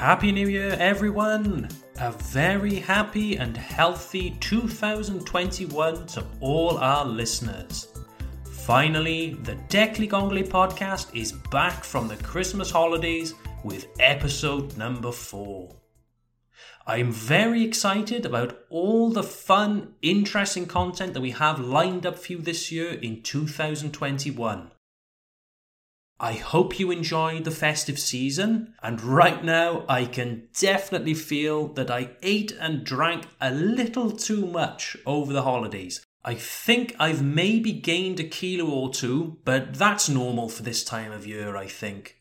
Happy 0.00 0.32
New 0.32 0.48
Year, 0.48 0.74
everyone! 0.80 1.68
A 1.98 2.10
very 2.10 2.76
happy 2.76 3.36
and 3.36 3.54
healthy 3.54 4.30
2021 4.40 6.06
to 6.06 6.24
all 6.40 6.78
our 6.78 7.04
listeners. 7.04 7.88
Finally, 8.50 9.34
the 9.42 9.52
Anglais 9.52 10.44
podcast 10.44 11.14
is 11.14 11.32
back 11.52 11.84
from 11.84 12.08
the 12.08 12.16
Christmas 12.16 12.70
holidays 12.70 13.34
with 13.62 13.88
episode 13.98 14.74
number 14.78 15.12
4. 15.12 15.76
I'm 16.86 17.12
very 17.12 17.62
excited 17.62 18.24
about 18.24 18.58
all 18.70 19.10
the 19.10 19.22
fun, 19.22 19.96
interesting 20.00 20.64
content 20.64 21.12
that 21.12 21.20
we 21.20 21.32
have 21.32 21.60
lined 21.60 22.06
up 22.06 22.18
for 22.18 22.32
you 22.32 22.38
this 22.38 22.72
year 22.72 22.94
in 22.94 23.22
2021. 23.22 24.70
I 26.22 26.34
hope 26.34 26.78
you 26.78 26.90
enjoyed 26.90 27.44
the 27.44 27.50
festive 27.50 27.98
season, 27.98 28.74
and 28.82 29.00
right 29.00 29.42
now 29.42 29.86
I 29.88 30.04
can 30.04 30.48
definitely 30.52 31.14
feel 31.14 31.68
that 31.68 31.90
I 31.90 32.10
ate 32.22 32.52
and 32.60 32.84
drank 32.84 33.26
a 33.40 33.50
little 33.50 34.10
too 34.10 34.44
much 34.44 34.98
over 35.06 35.32
the 35.32 35.44
holidays. 35.44 36.04
I 36.22 36.34
think 36.34 36.94
I've 36.98 37.22
maybe 37.22 37.72
gained 37.72 38.20
a 38.20 38.24
kilo 38.24 38.68
or 38.68 38.92
two, 38.92 39.38
but 39.46 39.72
that's 39.76 40.10
normal 40.10 40.50
for 40.50 40.62
this 40.62 40.84
time 40.84 41.10
of 41.10 41.26
year, 41.26 41.56
I 41.56 41.66
think. 41.66 42.18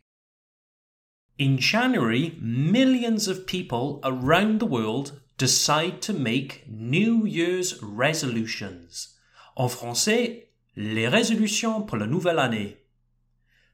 In 1.37 1.57
January, 1.57 2.37
millions 2.39 3.27
of 3.27 3.47
people 3.47 3.99
around 4.05 4.61
the 4.61 4.65
world 4.65 5.19
decide 5.37 6.01
to 6.03 6.13
make 6.13 6.63
New 6.69 7.25
Year's 7.25 7.83
resolutions. 7.83 9.09
En 9.57 9.67
français, 9.67 10.45
les 10.77 11.09
résolutions 11.09 11.85
pour 11.85 11.99
la 11.99 12.07
nouvelle 12.07 12.39
année. 12.39 12.78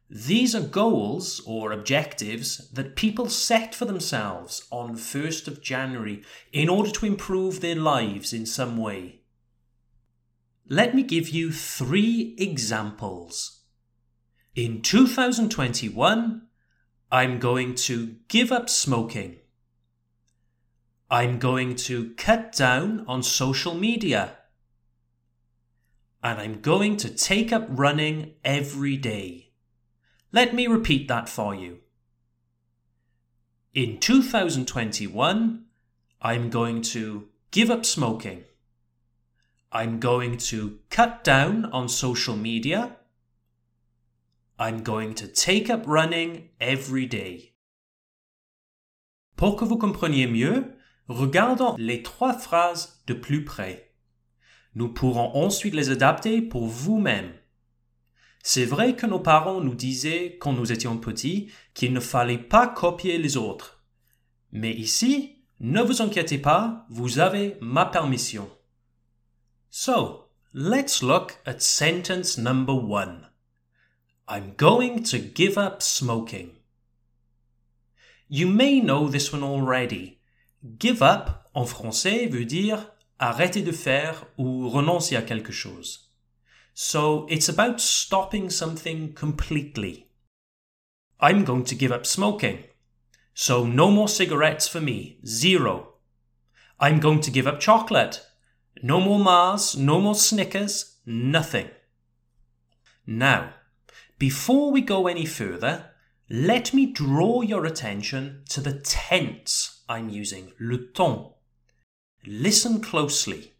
These 0.09 0.53
are 0.53 0.61
goals 0.61 1.41
or 1.47 1.71
objectives 1.71 2.69
that 2.69 2.95
people 2.95 3.27
set 3.27 3.73
for 3.73 3.85
themselves 3.85 4.67
on 4.71 4.95
1st 4.95 5.47
of 5.47 5.61
January 5.61 6.23
in 6.53 6.69
order 6.69 6.91
to 6.91 7.07
improve 7.07 7.59
their 7.59 7.75
lives 7.75 8.31
in 8.31 8.45
some 8.45 8.77
way. 8.77 9.21
Let 10.69 10.93
me 10.93 11.01
give 11.01 11.29
you 11.29 11.51
three 11.51 12.35
examples. 12.37 13.61
In 14.55 14.81
2021, 14.81 16.47
I'm 17.11 17.39
going 17.39 17.75
to 17.75 18.15
give 18.27 18.51
up 18.51 18.69
smoking. 18.69 19.37
I'm 21.09 21.39
going 21.39 21.75
to 21.75 22.13
cut 22.15 22.51
down 22.53 23.05
on 23.07 23.21
social 23.21 23.73
media. 23.73 24.37
And 26.23 26.39
I'm 26.39 26.61
going 26.61 26.97
to 26.97 27.09
take 27.09 27.51
up 27.51 27.67
running 27.69 28.33
every 28.43 28.97
day. 28.97 29.44
Let 30.35 30.53
me 30.53 30.67
repeat 30.67 31.07
that 31.07 31.29
for 31.29 31.55
you. 31.55 31.77
In 33.73 33.99
2021, 34.01 35.63
I'm 36.21 36.49
going 36.49 36.81
to 36.81 37.29
give 37.51 37.71
up 37.71 37.85
smoking. 37.85 38.43
I'm 39.71 40.01
going 40.01 40.35
to 40.49 40.79
cut 40.89 41.23
down 41.23 41.63
on 41.71 41.87
social 41.87 42.35
media. 42.35 42.97
I'm 44.59 44.83
going 44.83 45.13
to 45.13 45.27
take 45.29 45.69
up 45.69 45.87
running 45.87 46.49
every 46.59 47.05
day. 47.05 47.53
Pour 49.37 49.55
que 49.55 49.63
vous 49.63 49.77
compreniez 49.77 50.27
mieux, 50.27 50.75
regardons 51.07 51.77
les 51.77 52.03
trois 52.03 52.33
phrases 52.33 53.01
de 53.07 53.13
plus 53.13 53.45
près. 53.45 53.93
Nous 54.73 54.89
pourrons 54.89 55.31
ensuite 55.33 55.73
les 55.73 55.91
adapter 55.91 56.41
pour 56.41 56.67
vous-même. 56.67 57.31
C'est 58.47 58.65
vrai 58.65 58.95
que 58.95 59.07
nos 59.07 59.19
parents 59.19 59.59
nous 59.59 59.73
disaient 59.73 60.37
quand 60.39 60.53
nous 60.53 60.71
étions 60.71 60.99
petits 60.99 61.51
qu'il 61.73 61.93
ne 61.93 61.99
fallait 61.99 62.37
pas 62.37 62.67
copier 62.67 63.17
les 63.17 63.37
autres. 63.37 63.83
Mais 64.51 64.71
ici, 64.71 65.39
ne 65.59 65.81
vous 65.81 66.03
inquiétez 66.03 66.37
pas, 66.37 66.85
vous 66.91 67.17
avez 67.17 67.57
ma 67.59 67.87
permission. 67.87 68.47
So, 69.71 70.29
let's 70.53 71.01
look 71.01 71.39
at 71.47 71.57
sentence 71.57 72.37
number 72.37 72.75
one. 72.75 73.31
I'm 74.29 74.53
going 74.55 75.01
to 75.05 75.17
give 75.17 75.57
up 75.57 75.81
smoking. 75.81 76.51
You 78.29 78.47
may 78.47 78.79
know 78.79 79.09
this 79.09 79.33
one 79.33 79.41
already. 79.41 80.19
Give 80.79 81.01
up 81.01 81.49
en 81.55 81.65
français 81.65 82.27
veut 82.27 82.45
dire 82.45 82.91
arrêter 83.17 83.63
de 83.63 83.71
faire 83.71 84.27
ou 84.37 84.69
renoncer 84.69 85.15
à 85.15 85.23
quelque 85.23 85.51
chose. 85.51 86.04
So 86.77 87.25
it's 87.29 87.47
about 87.47 87.79
stopping 87.79 88.49
something 88.49 89.13
completely. 89.13 90.09
I'm 91.21 91.45
going 91.45 91.63
to 91.63 91.73
give 91.73 91.93
up 91.93 92.05
smoking. 92.05 92.65
So 93.33 93.65
no 93.65 93.89
more 93.89 94.09
cigarettes 94.09 94.67
for 94.67 94.81
me. 94.81 95.19
Zero. 95.25 95.93
I'm 96.77 96.99
going 96.99 97.21
to 97.21 97.31
give 97.31 97.47
up 97.47 97.61
chocolate. 97.61 98.25
No 98.83 98.99
more 98.99 99.19
Mars, 99.19 99.77
no 99.77 100.01
more 100.01 100.15
Snickers, 100.15 100.97
nothing. 101.05 101.69
Now, 103.07 103.53
before 104.19 104.69
we 104.69 104.81
go 104.81 105.07
any 105.07 105.25
further, 105.25 105.91
let 106.29 106.73
me 106.73 106.91
draw 106.91 107.41
your 107.41 107.65
attention 107.65 108.43
to 108.49 108.59
the 108.59 108.73
tense 108.73 109.81
I'm 109.87 110.09
using, 110.09 110.51
le 110.59 110.77
temps. 110.77 111.35
Listen 112.25 112.81
closely. 112.81 113.53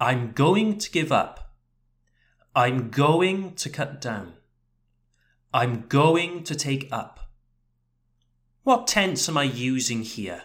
I'm 0.00 0.32
going 0.32 0.78
to 0.78 0.90
give 0.90 1.12
up. 1.12 1.45
I'm 2.56 2.88
going 2.88 3.54
to 3.56 3.68
cut 3.68 4.00
down. 4.00 4.32
I'm 5.52 5.88
going 5.88 6.42
to 6.44 6.54
take 6.54 6.88
up. 6.90 7.28
What 8.62 8.86
tense 8.86 9.28
am 9.28 9.36
I 9.36 9.42
using 9.42 10.00
here? 10.00 10.44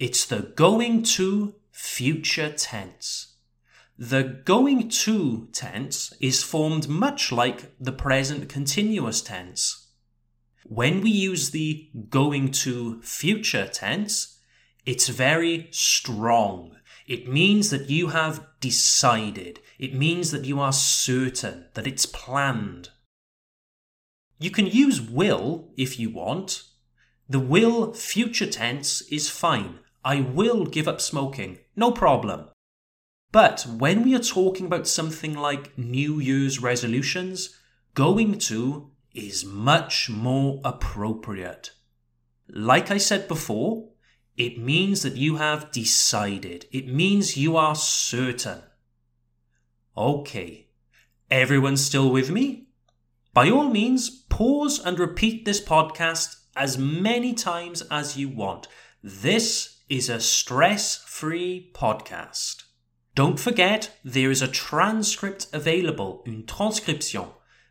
It's 0.00 0.24
the 0.24 0.52
going 0.56 1.04
to 1.04 1.54
future 1.70 2.50
tense. 2.50 3.36
The 3.96 4.24
going 4.24 4.88
to 4.88 5.46
tense 5.52 6.12
is 6.20 6.42
formed 6.42 6.88
much 6.88 7.30
like 7.30 7.72
the 7.78 7.92
present 7.92 8.48
continuous 8.48 9.22
tense. 9.22 9.86
When 10.64 11.00
we 11.00 11.10
use 11.10 11.50
the 11.50 11.90
going 12.08 12.50
to 12.64 13.00
future 13.02 13.68
tense, 13.68 14.40
it's 14.84 15.06
very 15.06 15.68
strong. 15.70 16.76
It 17.06 17.28
means 17.28 17.70
that 17.70 17.88
you 17.88 18.08
have 18.08 18.44
decided. 18.58 19.60
It 19.80 19.94
means 19.94 20.30
that 20.30 20.44
you 20.44 20.60
are 20.60 20.74
certain, 20.74 21.64
that 21.72 21.86
it's 21.86 22.04
planned. 22.04 22.90
You 24.38 24.50
can 24.50 24.66
use 24.66 25.00
will 25.00 25.72
if 25.74 25.98
you 25.98 26.10
want. 26.10 26.64
The 27.30 27.40
will 27.40 27.94
future 27.94 28.46
tense 28.46 29.00
is 29.10 29.30
fine. 29.30 29.78
I 30.04 30.20
will 30.20 30.66
give 30.66 30.86
up 30.86 31.00
smoking. 31.00 31.60
No 31.76 31.92
problem. 31.92 32.48
But 33.32 33.62
when 33.78 34.04
we 34.04 34.14
are 34.14 34.18
talking 34.18 34.66
about 34.66 34.86
something 34.86 35.32
like 35.32 35.78
New 35.78 36.20
Year's 36.20 36.60
resolutions, 36.60 37.58
going 37.94 38.36
to 38.50 38.90
is 39.14 39.46
much 39.46 40.10
more 40.10 40.60
appropriate. 40.62 41.70
Like 42.50 42.90
I 42.90 42.98
said 42.98 43.28
before, 43.28 43.88
it 44.36 44.58
means 44.58 45.00
that 45.02 45.16
you 45.16 45.36
have 45.36 45.72
decided. 45.72 46.66
It 46.70 46.86
means 46.86 47.38
you 47.38 47.56
are 47.56 47.74
certain. 47.74 48.60
Okay. 49.96 50.68
Everyone 51.30 51.76
still 51.76 52.10
with 52.10 52.30
me? 52.30 52.68
By 53.32 53.50
all 53.50 53.70
means, 53.70 54.10
pause 54.10 54.84
and 54.84 54.98
repeat 54.98 55.44
this 55.44 55.60
podcast 55.60 56.40
as 56.56 56.76
many 56.76 57.34
times 57.34 57.82
as 57.90 58.16
you 58.16 58.28
want. 58.28 58.66
This 59.02 59.78
is 59.88 60.08
a 60.08 60.20
stress 60.20 60.96
free 60.96 61.70
podcast. 61.74 62.64
Don't 63.14 63.38
forget, 63.38 63.96
there 64.04 64.30
is 64.30 64.42
a 64.42 64.48
transcript 64.48 65.46
available, 65.52 66.24
une 66.26 66.44
transcription. 66.46 67.26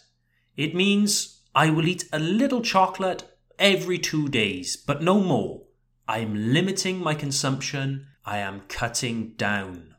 it 0.56 0.74
means 0.74 1.35
I 1.56 1.70
will 1.70 1.88
eat 1.88 2.04
a 2.12 2.20
little 2.20 2.62
chocolate 2.62 3.24
every 3.58 3.98
two 3.98 4.28
days, 4.28 4.76
but 4.76 5.02
no 5.02 5.22
more. 5.22 5.62
I 6.06 6.20
am 6.20 6.54
limiting 6.54 7.00
my 7.00 7.16
consumption. 7.16 8.08
I 8.26 8.40
am 8.40 8.64
cutting 8.68 9.36
down. 9.38 9.96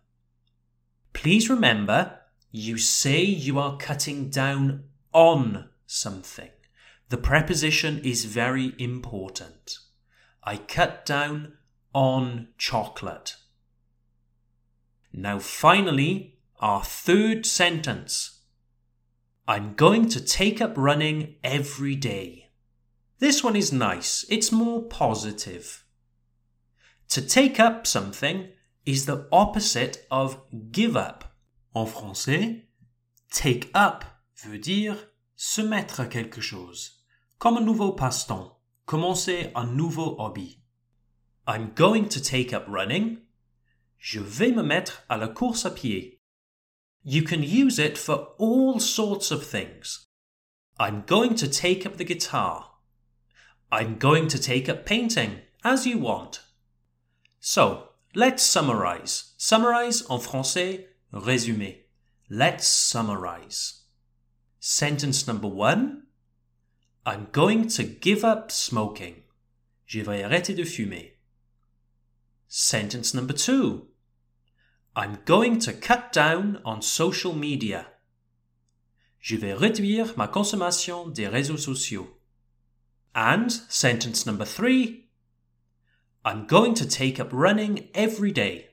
Please 1.15 1.49
remember, 1.49 2.21
you 2.51 2.77
say 2.77 3.23
you 3.23 3.59
are 3.59 3.79
cutting 3.79 4.29
down 4.29 4.85
on 5.15 5.71
something. 5.87 6.51
The 7.09 7.17
preposition 7.17 8.01
is 8.05 8.27
very 8.27 8.75
important. 8.79 9.79
I 10.45 10.59
cut 10.59 11.07
down 11.07 11.55
on 11.95 12.49
chocolate. 12.59 13.37
Now, 15.11 15.39
finally, 15.39 16.39
our 16.61 16.85
third 16.85 17.47
sentence. 17.47 18.36
I'm 19.49 19.75
going 19.75 20.09
to 20.09 20.21
take 20.21 20.61
up 20.61 20.75
running 20.77 21.37
every 21.45 21.95
day. 21.95 22.51
This 23.19 23.45
one 23.45 23.57
is 23.57 23.73
nice. 23.73 24.25
It's 24.29 24.51
more 24.51 24.83
positive. 24.83 25.85
To 27.11 27.23
take 27.23 27.61
up 27.61 27.87
something 27.87 28.49
is 28.85 29.07
the 29.07 29.29
opposite 29.31 30.05
of 30.11 30.41
give 30.73 30.97
up. 30.97 31.25
En 31.75 31.87
français, 31.87 32.63
take 33.31 33.71
up 33.75 34.05
veut 34.45 34.59
dire 34.59 34.97
se 35.37 35.61
mettre 35.63 36.01
à 36.01 36.07
quelque 36.07 36.41
chose, 36.41 37.05
comme 37.39 37.59
un 37.59 37.65
nouveau 37.65 37.93
passe-temps, 37.93 38.59
commencer 38.87 39.53
un 39.55 39.67
nouveau 39.67 40.17
hobby. 40.19 40.63
I'm 41.47 41.73
going 41.75 42.09
to 42.09 42.21
take 42.21 42.53
up 42.53 42.65
running 42.67 43.19
Je 43.99 44.21
vais 44.21 44.53
me 44.53 44.63
mettre 44.63 45.03
à 45.09 45.17
la 45.17 45.29
course 45.29 45.67
à 45.67 45.71
pied. 45.71 46.16
You 47.09 47.23
can 47.23 47.45
use 47.45 47.79
it 47.79 47.97
for 47.97 48.31
all 48.37 48.81
sorts 48.81 49.31
of 49.31 49.47
things. 49.47 50.07
I'm 50.77 51.05
going 51.07 51.37
to 51.37 51.47
take 51.47 51.87
up 51.87 51.99
the 51.99 52.05
guitar. 52.05 52.73
I'm 53.71 53.97
going 53.97 54.27
to 54.27 54.41
take 54.41 54.69
up 54.69 54.85
painting, 54.85 55.43
as 55.63 55.87
you 55.87 55.99
want. 55.99 56.41
So, 57.39 57.91
let's 58.17 58.43
summarize. 58.43 59.35
Summarize 59.37 60.03
en 60.11 60.19
français, 60.19 60.87
résumer. 61.15 61.85
Let's 62.29 62.67
summarize. 62.67 63.83
Sentence 64.59 65.29
number 65.29 65.47
one 65.47 66.09
I'm 67.07 67.29
going 67.31 67.69
to 67.69 67.85
give 67.85 68.25
up 68.25 68.51
smoking. 68.51 69.23
Je 69.87 70.03
vais 70.03 70.25
arrêter 70.25 70.57
de 70.57 70.65
fumer. 70.65 71.13
Sentence 72.49 73.15
number 73.15 73.33
two. 73.33 73.91
I'm 74.99 75.19
going 75.27 75.59
to 75.61 75.75
cut 75.75 76.11
down 76.11 76.61
on 76.65 76.81
social 76.81 77.35
media. 77.35 77.87
Je 79.21 79.37
vais 79.37 79.53
réduire 79.53 80.17
ma 80.17 80.27
consommation 80.27 81.09
des 81.09 81.29
réseaux 81.29 81.59
sociaux. 81.59 82.09
And 83.15 83.53
sentence 83.69 84.25
number 84.25 84.47
three. 84.47 85.11
I'm 86.25 86.47
going 86.47 86.75
to 86.75 86.89
take 86.89 87.21
up 87.21 87.29
running 87.31 87.89
every 87.95 88.33
day. 88.33 88.71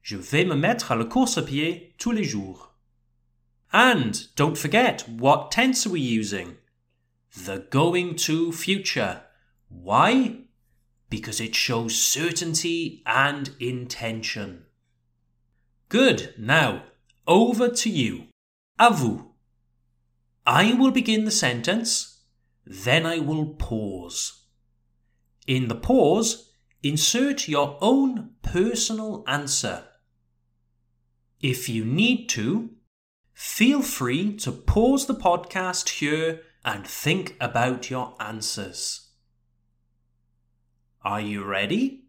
Je 0.00 0.16
vais 0.16 0.46
me 0.46 0.56
mettre 0.56 0.90
à 0.90 0.96
la 0.96 1.04
course 1.04 1.36
à 1.36 1.42
pied 1.42 1.94
tous 1.98 2.12
les 2.12 2.24
jours. 2.24 2.74
And 3.70 4.12
don't 4.34 4.56
forget, 4.56 5.06
what 5.08 5.50
tense 5.50 5.86
are 5.86 5.92
we 5.92 6.00
using? 6.00 6.56
The 7.44 7.66
going 7.70 8.16
to 8.26 8.50
future. 8.50 9.20
Why? 9.68 10.42
because 11.12 11.42
it 11.42 11.54
shows 11.54 12.02
certainty 12.02 13.02
and 13.04 13.50
intention. 13.60 14.64
Good, 15.92 16.32
now 16.38 16.84
over 17.26 17.68
to 17.68 17.90
you. 17.90 18.28
À 18.80 18.96
vous. 18.96 19.34
I 20.46 20.72
will 20.72 20.90
begin 20.90 21.26
the 21.26 21.30
sentence, 21.30 22.22
then 22.64 23.04
I 23.04 23.18
will 23.18 23.48
pause. 23.58 24.46
In 25.46 25.68
the 25.68 25.74
pause, 25.74 26.54
insert 26.82 27.46
your 27.46 27.76
own 27.82 28.30
personal 28.40 29.22
answer. 29.26 29.84
If 31.42 31.68
you 31.68 31.84
need 31.84 32.26
to, 32.30 32.70
feel 33.34 33.82
free 33.82 34.34
to 34.36 34.50
pause 34.50 35.04
the 35.04 35.14
podcast 35.14 36.00
here 36.00 36.40
and 36.64 36.86
think 36.86 37.36
about 37.38 37.90
your 37.90 38.14
answers. 38.18 39.10
Are 41.04 41.20
you 41.20 41.44
ready? 41.44 42.04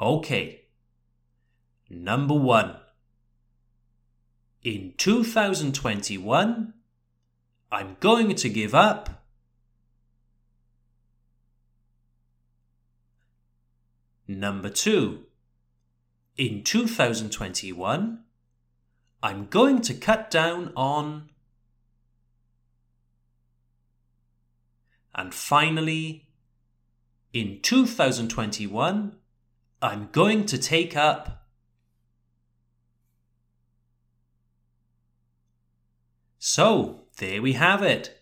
Okay. 0.00 0.62
Number 1.90 2.34
one. 2.34 2.76
In 4.64 4.94
2021, 4.96 6.72
I'm 7.72 7.96
going 7.98 8.34
to 8.36 8.48
give 8.48 8.74
up. 8.74 9.24
Number 14.28 14.68
two. 14.68 15.24
In 16.36 16.62
2021, 16.62 18.20
I'm 19.22 19.46
going 19.46 19.80
to 19.82 19.94
cut 19.94 20.30
down 20.30 20.72
on. 20.76 21.30
And 25.14 25.34
finally, 25.34 26.28
in 27.32 27.60
2021, 27.62 29.16
I'm 29.82 30.08
going 30.12 30.46
to 30.46 30.56
take 30.56 30.96
up 30.96 31.41
So, 36.44 37.04
there 37.18 37.40
we 37.40 37.52
have 37.52 37.84
it. 37.84 38.20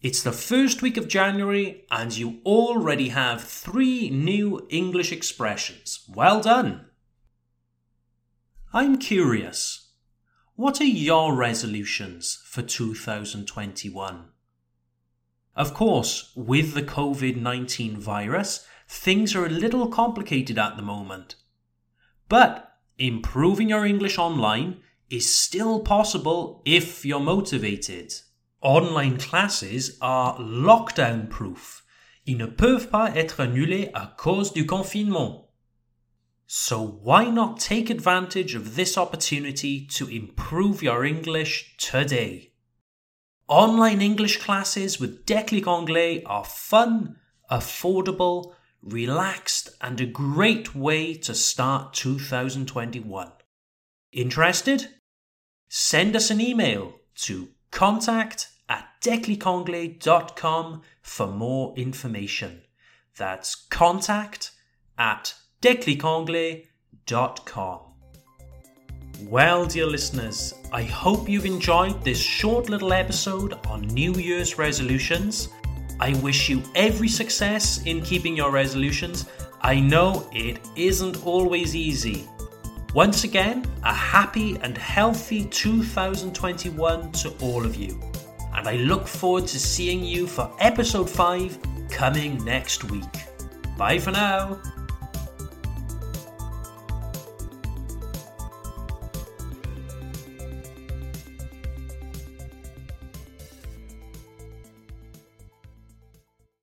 It's 0.00 0.22
the 0.22 0.32
first 0.32 0.80
week 0.80 0.96
of 0.96 1.08
January, 1.08 1.84
and 1.90 2.16
you 2.16 2.40
already 2.46 3.10
have 3.10 3.44
three 3.44 4.08
new 4.08 4.66
English 4.70 5.12
expressions. 5.12 6.06
Well 6.08 6.40
done! 6.40 6.86
I'm 8.72 8.96
curious. 8.96 9.90
What 10.54 10.80
are 10.80 10.86
your 10.86 11.36
resolutions 11.36 12.42
for 12.46 12.62
2021? 12.62 14.24
Of 15.54 15.74
course, 15.74 16.32
with 16.34 16.72
the 16.72 16.82
COVID 16.82 17.36
19 17.36 17.98
virus, 17.98 18.66
things 18.88 19.34
are 19.34 19.44
a 19.44 19.50
little 19.50 19.88
complicated 19.88 20.58
at 20.58 20.78
the 20.78 20.82
moment. 20.82 21.34
But 22.30 22.72
improving 22.96 23.68
your 23.68 23.84
English 23.84 24.16
online 24.16 24.80
is 25.10 25.34
still 25.34 25.80
possible 25.80 26.62
if 26.64 27.04
you're 27.04 27.20
motivated. 27.20 28.12
Online 28.60 29.18
classes 29.18 29.98
are 30.00 30.38
lockdown 30.38 31.28
proof. 31.28 31.82
Ils 32.26 32.38
ne 32.38 32.46
peuvent 32.46 32.88
pas 32.88 33.14
être 33.14 33.40
annulés 33.40 33.90
à 33.92 34.16
cause 34.16 34.52
du 34.52 34.64
confinement. 34.64 35.50
So 36.46 37.00
why 37.02 37.30
not 37.30 37.58
take 37.58 37.90
advantage 37.90 38.54
of 38.54 38.76
this 38.76 38.96
opportunity 38.96 39.86
to 39.88 40.08
improve 40.08 40.82
your 40.82 41.04
English 41.04 41.76
today? 41.78 42.52
Online 43.48 44.00
English 44.00 44.38
classes 44.38 44.98
with 44.98 45.26
Déclic 45.26 45.66
Anglais 45.66 46.22
are 46.24 46.44
fun, 46.44 47.16
affordable, 47.50 48.54
relaxed, 48.82 49.70
and 49.82 50.00
a 50.00 50.06
great 50.06 50.74
way 50.74 51.12
to 51.14 51.34
start 51.34 51.92
2021. 51.92 53.32
Interested? 54.14 54.88
Send 55.68 56.14
us 56.14 56.30
an 56.30 56.40
email 56.40 57.00
to 57.16 57.48
contact 57.72 58.48
at 58.68 58.86
declicanglais.com 59.02 60.82
for 61.02 61.26
more 61.26 61.74
information. 61.76 62.62
That's 63.16 63.56
contact 63.56 64.52
at 64.96 65.34
declicanglais.com. 65.60 67.80
Well, 69.22 69.66
dear 69.66 69.86
listeners, 69.86 70.54
I 70.72 70.84
hope 70.84 71.28
you've 71.28 71.44
enjoyed 71.44 72.04
this 72.04 72.20
short 72.20 72.68
little 72.68 72.92
episode 72.92 73.54
on 73.66 73.82
New 73.82 74.14
Year's 74.14 74.58
resolutions. 74.58 75.48
I 75.98 76.14
wish 76.20 76.48
you 76.48 76.62
every 76.76 77.08
success 77.08 77.82
in 77.84 78.00
keeping 78.02 78.36
your 78.36 78.52
resolutions. 78.52 79.28
I 79.60 79.80
know 79.80 80.28
it 80.32 80.60
isn't 80.76 81.26
always 81.26 81.74
easy. 81.74 82.28
Once 82.94 83.24
again, 83.24 83.64
a 83.82 83.92
happy 83.92 84.56
and 84.62 84.78
healthy 84.78 85.46
2021 85.46 87.10
to 87.10 87.28
all 87.42 87.66
of 87.66 87.74
you. 87.74 88.00
And 88.54 88.68
I 88.68 88.76
look 88.76 89.08
forward 89.08 89.48
to 89.48 89.58
seeing 89.58 90.04
you 90.04 90.28
for 90.28 90.48
episode 90.60 91.10
5 91.10 91.58
coming 91.90 92.42
next 92.44 92.84
week. 92.84 93.02
Bye 93.76 93.98
for 93.98 94.12
now. 94.12 94.62